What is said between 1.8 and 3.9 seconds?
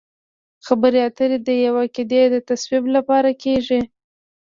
قاعدې د تصویب لپاره کیږي